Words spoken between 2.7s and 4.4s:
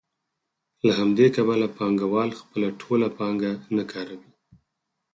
ټوله پانګه نه کاروي